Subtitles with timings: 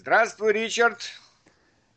[0.00, 1.12] Здравствуй, Ричард.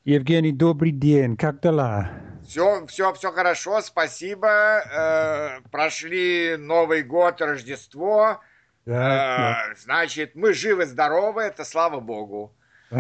[0.04, 1.38] Евгений, добрый день.
[1.38, 2.10] Как дела?
[2.46, 4.50] Все, все, все хорошо, спасибо.
[4.50, 8.42] Э, прошли Новый год, Рождество.
[8.86, 12.54] Да, э, значит, мы живы, здоровы, это слава богу.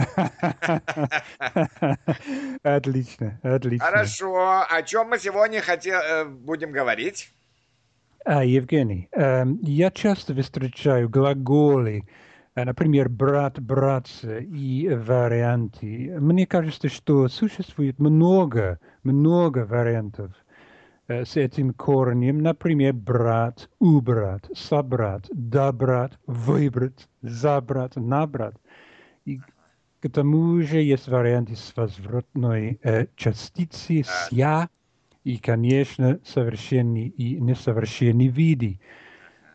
[2.64, 3.86] Отлично, отлично.
[3.86, 4.66] Хорошо.
[4.70, 7.30] О чем мы сегодня хотел, э, будем говорить?
[8.24, 12.08] А, Евгений, э, я часто встречаю глаголы,
[12.56, 16.16] например, брат, братца и варианты.
[16.20, 20.32] Мне кажется, что существует много, много вариантов
[21.08, 22.41] э, с этим корнем.
[22.41, 28.55] Например, брат, убрать, собрать, добрать, выбрать, забрать, набрать.
[29.26, 29.40] И
[30.02, 34.70] к тому же есть варианты с возвратной э, частицей, с «я»,
[35.24, 38.80] и, конечно, совершенные и несовершенные виды.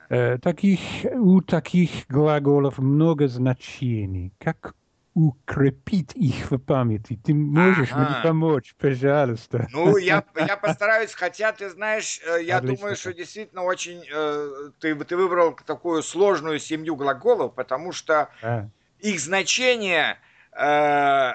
[0.08, 0.80] Таких,
[1.14, 4.32] у таких глаголов много значений.
[4.38, 4.74] Как
[5.18, 7.18] укрепить их в памяти?
[7.24, 8.00] Ты можешь ага.
[8.04, 9.66] мне помочь, пожалуйста?
[9.72, 12.76] Ну, я, я постараюсь, хотя, ты знаешь, э, я Отлично.
[12.76, 14.04] думаю, что действительно очень...
[14.12, 18.68] Э, ты, ты выбрал такую сложную семью глаголов, потому что а.
[19.00, 20.18] их значение...
[20.52, 21.34] Э,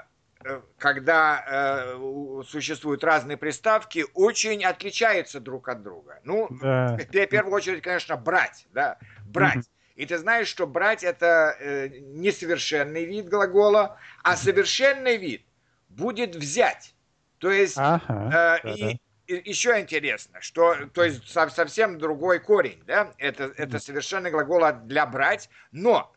[0.84, 6.20] когда э, существуют разные приставки, очень отличаются друг от друга.
[6.26, 6.98] Ну, да.
[7.08, 9.64] в первую очередь, конечно, брать, да, брать.
[9.96, 15.46] И ты знаешь, что брать это э, несовершенный вид глагола, а совершенный вид
[15.88, 16.94] будет взять.
[17.38, 23.14] То есть, ага, э, и, и еще интересно, что, то есть совсем другой корень, да,
[23.20, 26.14] это, это совершенный глагол для брать, но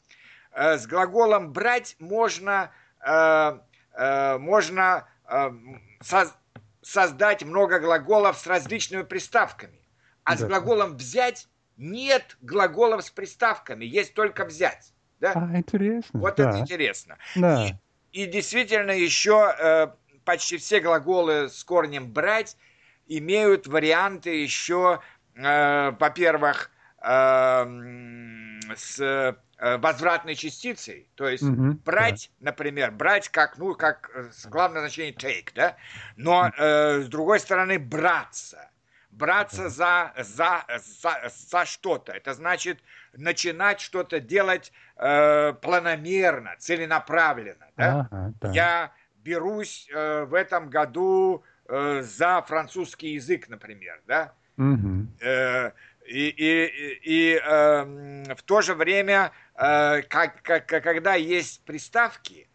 [0.51, 2.73] э, с глаголом брать можно
[3.07, 3.59] Э,
[3.97, 5.51] можно э,
[6.83, 9.81] создать много глаголов с различными приставками.
[10.25, 10.39] А да.
[10.39, 14.93] с глаголом взять нет глаголов с приставками, есть только взять.
[15.21, 15.33] Да?
[15.35, 16.21] А, интересно.
[16.21, 16.51] Вот да.
[16.51, 17.19] это интересно.
[17.35, 17.67] Да.
[18.13, 19.89] И, и действительно еще э,
[20.25, 22.57] почти все глаголы с корнем брать
[23.07, 25.01] имеют варианты еще,
[25.35, 26.71] э, во-первых,
[27.03, 27.67] э,
[28.77, 32.51] с Э, возвратной частицей, то есть угу, брать, да.
[32.51, 35.77] например, брать как, ну, как э, главное значение take, да,
[36.17, 38.71] но э, с другой стороны браться,
[39.11, 40.65] браться за, за,
[41.01, 42.81] за, за что-то, это значит
[43.15, 48.09] начинать что-то делать э, планомерно, целенаправленно, да?
[48.11, 48.53] Ага, да.
[48.53, 55.07] Я берусь э, в этом году э, за французский язык, например, да, угу.
[55.21, 55.73] э,
[56.07, 62.49] и, и, и э, в то же время, э, как, как, когда есть приставки,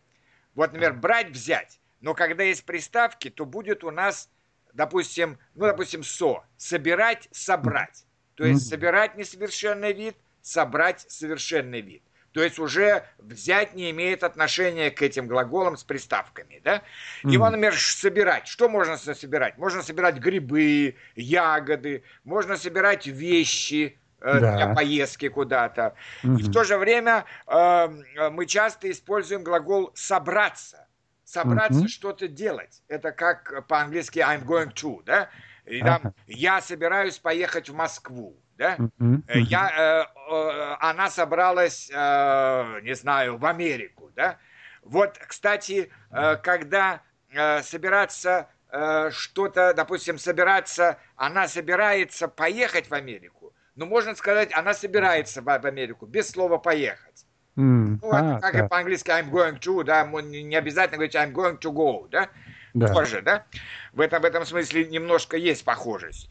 [0.55, 4.29] вот, например, брать, взять, но когда есть приставки, то будет у нас,
[4.73, 8.05] допустим, ну, допустим, со, собирать, собрать.
[8.35, 12.03] То есть собирать несовершенный вид, собрать совершенный вид.
[12.33, 16.77] То есть уже взять не имеет отношения к этим глаголам с приставками, да?
[17.23, 17.31] Mm-hmm.
[17.31, 18.47] Его, например, собирать.
[18.47, 19.57] Что можно собирать?
[19.57, 24.55] Можно собирать грибы, ягоды, можно собирать вещи, э, да.
[24.55, 25.95] для поездки куда-то.
[26.23, 26.39] Mm-hmm.
[26.39, 30.87] И в то же время э, мы часто используем глагол собраться.
[31.25, 31.87] Собраться mm-hmm.
[31.87, 32.81] что-то делать.
[32.87, 35.29] Это как по-английски I'm going to, да?
[35.65, 38.75] И там я собираюсь поехать в Москву да?
[38.75, 39.21] Uh-huh.
[39.33, 44.37] Я, э, э, она собралась, э, не знаю, в Америку, да?
[44.83, 47.01] Вот, кстати, э, когда
[47.33, 54.75] э, собираться э, что-то, допустим, собираться, она собирается поехать в Америку, но можно сказать, она
[54.75, 57.25] собирается в, в Америку без слова поехать.
[57.57, 57.97] Mm.
[57.99, 58.65] Ну, а, как да.
[58.65, 62.29] и по-английски I'm going to, да, не обязательно говорить I'm going to go, да?
[62.75, 62.93] Да.
[62.93, 63.45] Тоже, да?
[63.91, 66.29] В этом, в этом смысле немножко есть похожесть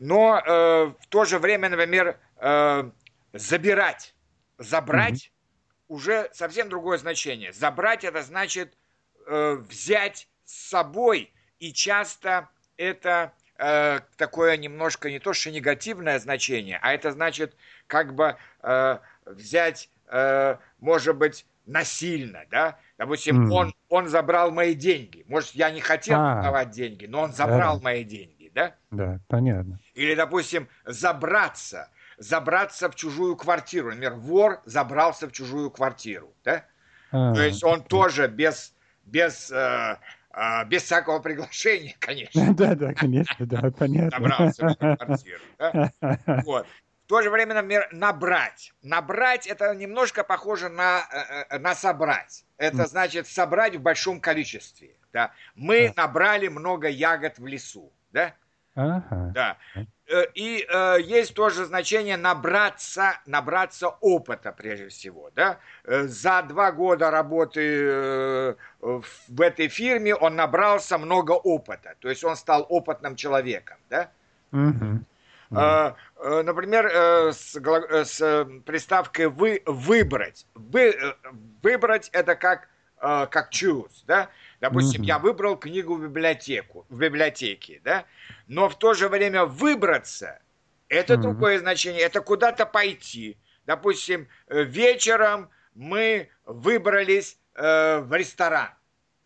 [0.00, 2.90] но э, в то же время, например, э,
[3.34, 4.14] забирать,
[4.56, 5.30] забрать
[5.86, 5.98] угу.
[5.98, 7.52] уже совсем другое значение.
[7.52, 8.76] Забрать это значит
[9.26, 16.78] э, взять с собой, и часто это э, такое немножко не то что негативное значение,
[16.80, 17.54] а это значит
[17.86, 22.78] как бы э, взять, э, может быть, насильно, да?
[22.96, 23.52] Допустим, mm.
[23.52, 25.24] он, он забрал мои деньги.
[25.28, 27.84] Может, я не хотел а, давать деньги, но он забрал да.
[27.84, 28.74] мои деньги да?
[28.90, 29.78] Да, понятно.
[29.94, 33.88] Или, допустим, забраться, забраться в чужую квартиру.
[33.88, 36.64] Например, вор забрался в чужую квартиру, да?
[37.12, 38.74] А, То есть он тоже без,
[39.04, 39.98] без, э,
[40.32, 42.54] э, без всякого приглашения, конечно.
[42.54, 44.10] Да, да, конечно, да, понятно.
[44.10, 45.92] Забрался в квартиру, да?
[46.44, 46.66] Вот.
[47.04, 48.72] В то же время, например, набрать.
[48.82, 52.44] Набрать это немножко похоже на, э, э, на собрать.
[52.56, 54.94] Это значит собрать в большом количестве.
[55.12, 55.32] Да?
[55.56, 58.34] Мы набрали много ягод в лесу да?
[58.74, 59.32] Ага.
[59.34, 59.56] Да.
[60.06, 65.30] Э, и э, есть тоже значение набраться, набраться опыта прежде всего.
[65.34, 65.58] Да?
[65.84, 71.94] Э, за два года работы э, в этой фирме он набрался много опыта.
[72.00, 73.78] То есть он стал опытным человеком.
[73.90, 74.10] Да?
[74.52, 75.04] Угу.
[75.52, 80.46] Э, э, например, э, с, э, с приставкой вы, выбрать.
[80.54, 80.94] Вы,
[81.62, 82.68] выбрать это как,
[83.00, 84.04] э, как choose.
[84.06, 84.28] Да?
[84.60, 85.06] Допустим, mm-hmm.
[85.06, 88.04] я выбрал книгу в библиотеку, в библиотеке, да,
[88.46, 90.40] но в то же время выбраться
[90.88, 91.22] это mm-hmm.
[91.22, 93.38] другое значение, это куда-то пойти.
[93.64, 98.70] Допустим, э, вечером мы выбрались э, в ресторан,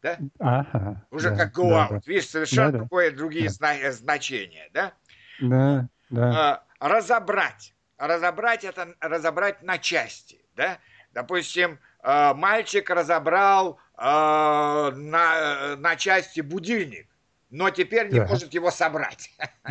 [0.03, 0.19] да?
[0.39, 1.91] Ага, Уже да, как go да, out.
[1.91, 2.01] Да.
[2.07, 3.17] Видишь, совершенно да, другое, да.
[3.17, 3.93] другие да.
[3.93, 4.93] значения, да?
[5.41, 6.63] Да, да.
[6.81, 7.75] Э, разобрать.
[7.97, 10.79] Разобрать это разобрать на части, да?
[11.13, 17.09] Допустим, э, мальчик разобрал э, на, на части будильник,
[17.51, 18.27] но теперь не да.
[18.27, 19.31] может его собрать.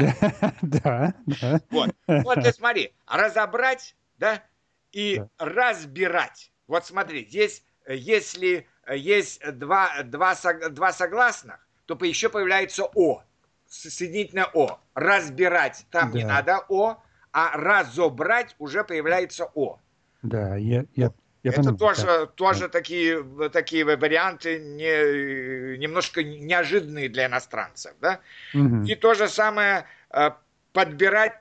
[0.62, 1.62] Да, да.
[1.69, 1.95] Вот.
[2.07, 4.41] Вот ты смотри, разобрать, да,
[4.91, 6.51] и разбирать.
[6.68, 10.36] Вот смотри, здесь, если есть два, два,
[10.69, 13.24] два согласных, то еще появляется О,
[13.68, 14.79] соединительное О.
[14.95, 16.18] Разбирать, там да.
[16.18, 16.97] не надо О,
[17.31, 19.79] а разобрать уже появляется О.
[20.21, 21.12] Да, я, я
[21.44, 22.25] я это понимаю, тоже, да.
[22.28, 27.94] тоже такие, такие варианты не, немножко неожиданные для иностранцев.
[28.00, 28.19] Да?
[28.54, 28.84] Угу.
[28.84, 30.31] И то же самое э,
[30.72, 31.40] подбирать,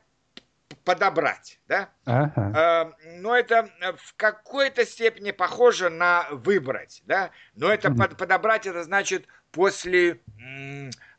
[0.85, 1.61] подобрать.
[1.69, 1.89] Да?
[2.05, 2.95] Ага.
[2.99, 7.03] Э, но это в какой-то степени похоже на выбрать.
[7.07, 7.31] Да?
[7.55, 7.99] Но это угу.
[7.99, 10.19] под, подобрать, это значит после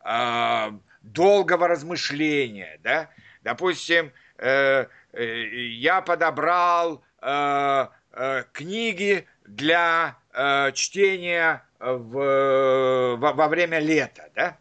[0.06, 0.71] э,
[1.01, 2.79] долгого размышления.
[2.83, 3.09] Да?
[3.44, 7.88] Допустим, я подобрал Э,
[8.51, 14.57] книги для э, чтения в, во, во время лета, да?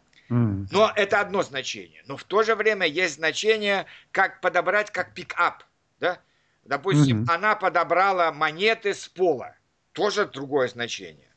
[0.71, 2.01] Но это одно значение.
[2.07, 5.63] Но в то же время есть значение, как подобрать, как пикап,
[5.99, 6.19] да?
[6.63, 7.33] Допустим, mm-hmm.
[7.33, 9.55] она подобрала монеты с пола.
[9.91, 11.29] Тоже другое значение.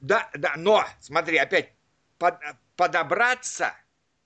[0.00, 1.72] Да, да, но, смотри, опять,
[2.18, 2.36] под,
[2.76, 3.74] подобраться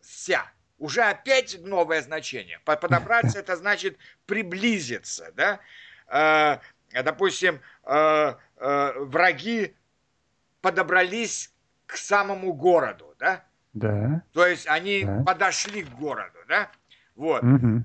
[0.01, 0.45] ся,
[0.79, 2.61] уже опять новое значение.
[2.65, 3.97] Подобраться это значит
[4.27, 5.61] приблизиться, да?
[6.97, 9.77] А, допустим, э, э, враги
[10.63, 11.53] подобрались
[11.87, 13.45] к самому городу, да?
[13.75, 14.23] Да.
[14.33, 15.23] То есть они да.
[15.25, 16.71] подошли к городу, да?
[17.15, 17.43] Вот.
[17.43, 17.85] Угу.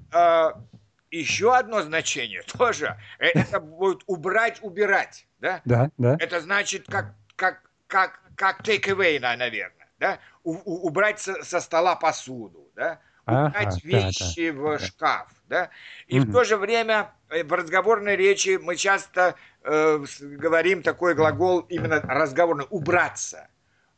[1.11, 2.97] Еще одно значение тоже.
[3.19, 5.61] Э, это будет убрать, убирать, да?
[5.65, 6.15] Да, да.
[6.19, 10.19] Это значит как как как как take away, наверное, да?
[10.43, 13.01] У, у, убрать со, со стола посуду, да?
[13.25, 14.85] Убрать ага, вещи да, да, в да.
[14.85, 15.69] шкаф, да?
[16.07, 16.29] И угу.
[16.29, 22.01] в то же время Э, в разговорной речи мы часто э, говорим такой глагол именно
[22.01, 23.47] разговорный «убраться».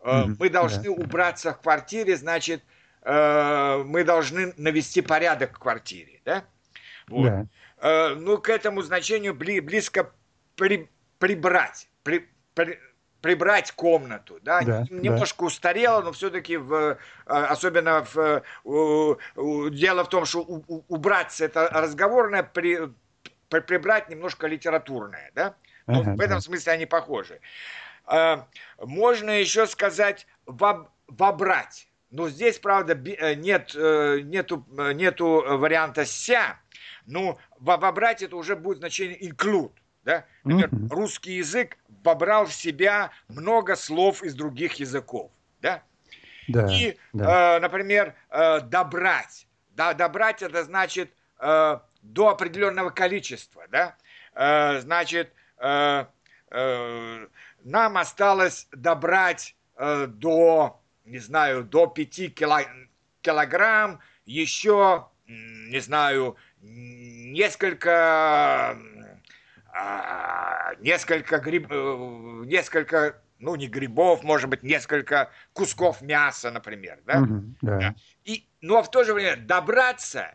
[0.02, 0.92] Э, мы должны да.
[0.92, 2.64] убраться в квартире, значит,
[3.02, 6.22] э, мы должны навести порядок в квартире.
[6.26, 6.44] Да?
[7.08, 7.26] Вот.
[7.26, 7.46] Да.
[7.80, 10.12] Э, ну, к этому значению бли, близко
[10.56, 12.80] при, прибрать, при, при,
[13.24, 15.46] прибрать комнату, да, да немножко да.
[15.46, 18.44] устарело, но все-таки в, э, особенно в,
[19.72, 22.90] дело в том, что убраться это разговорное, при,
[23.48, 25.56] прибрать немножко литературное, да?
[25.88, 26.42] Но ага, в этом да.
[26.42, 27.40] смысле они похожи.
[28.06, 28.46] А,
[28.78, 31.88] можно еще сказать воб, вобрать.
[32.12, 36.60] Но здесь, правда, э, нет, нету, нету варианта «ся».
[37.06, 39.72] Ну, вобрать это уже будет значение include.
[40.04, 40.26] Да?
[40.44, 40.90] Например, mm-hmm.
[40.90, 45.32] русский язык вобрал в себя много слов из других языков.
[45.62, 45.84] Да?
[46.48, 47.58] Да, И, да.
[47.58, 49.48] Э, например, э, добрать.
[49.72, 53.96] Да, добрать это значит э, до определенного количества, да,
[54.36, 56.06] э, значит, э,
[56.52, 57.28] э,
[57.64, 62.60] нам осталось добрать э, до, не знаю, до 5 кило,
[63.22, 68.78] килограмм, еще, не знаю, несколько,
[69.74, 77.22] э, несколько гриб, э, несколько ну, не грибов, может быть, несколько кусков мяса, например, да?
[77.22, 77.96] Mm-hmm, да.
[78.24, 80.34] И, но в то же время добраться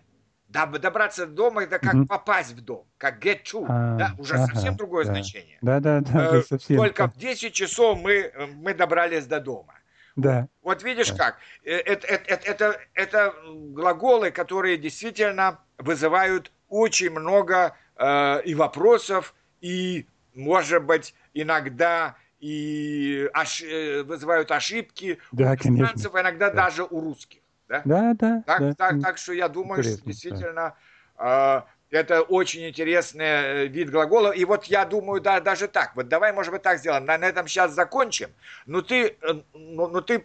[0.49, 2.07] добраться до дома это как mm-hmm.
[2.07, 5.13] попасть в дом, как get to, а, да, уже ага, совсем другое да.
[5.13, 5.59] значение.
[5.61, 6.39] Да, да, да.
[6.39, 6.79] Э, совсем.
[6.79, 9.75] Только в 10 часов мы, мы добрались до дома.
[10.17, 10.49] Да.
[10.63, 11.17] Вот видишь да.
[11.17, 20.07] как, это, это, это, это глаголы, которые действительно вызывают очень много э, и вопросов, и,
[20.35, 23.63] может быть, иногда и ош...
[23.63, 26.65] Э, вызывают ошибки да, у иностранцев, иногда да.
[26.65, 27.41] даже у русских.
[27.69, 28.15] Да, да.
[28.15, 28.75] да так, да.
[28.75, 30.75] Так, так что я думаю, Интересно, что действительно
[31.19, 31.67] да.
[31.91, 34.31] э, это очень интересный вид глагола.
[34.31, 35.97] И вот я думаю, да, даже так.
[35.97, 37.05] Вот давай, может быть, так сделаем.
[37.05, 38.31] На, на этом сейчас закончим.
[38.67, 40.25] Но ты, э, ну, ну ты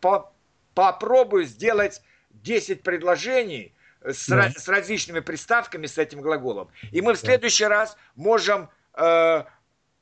[0.00, 0.32] по,
[0.74, 2.02] попробуй сделать
[2.42, 3.72] 10 предложений
[4.04, 4.50] с, Да.
[4.50, 6.68] с различными приставками с этим глаголом.
[6.90, 9.44] И мы в следующий раз можем э,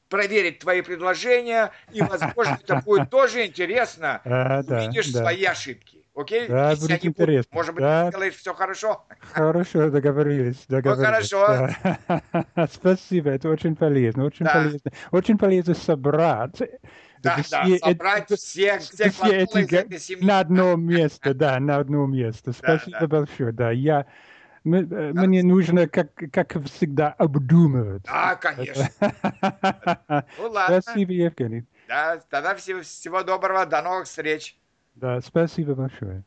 [0.09, 4.21] проверить твои предложения, и, возможно, это будет тоже интересно.
[4.25, 5.21] А, да, Увидишь да.
[5.21, 5.99] свои ошибки.
[6.13, 6.49] Окей?
[6.49, 7.51] Да, Если будет будут, интересно.
[7.53, 8.07] Может быть, Да.
[8.07, 9.07] ты делаешь все хорошо?
[9.33, 11.07] Хорошо, договорились, договорились.
[11.07, 11.69] хорошо.
[12.09, 12.67] да.
[12.73, 14.55] Спасибо, это очень полезно, очень Да.
[14.55, 14.91] полезно.
[15.13, 16.61] Очень полезно собрать.
[17.23, 20.27] Да, это да, все собрать всех, всех все эти из этой семьи.
[20.27, 22.53] на одно место, да, на одно место.
[22.53, 23.07] Спасибо да.
[23.07, 23.71] большое, да.
[23.71, 24.07] Я,
[24.65, 28.05] мы- э, мне нужно, как, как всегда, обдумывать.
[28.05, 28.89] Да, конечно.
[30.39, 30.81] Ну ладно.
[30.81, 31.65] Спасибо, Евгений.
[31.89, 34.57] Да, тогда всего, всего доброго, до новых встреч.
[34.95, 36.25] Да, спасибо большое.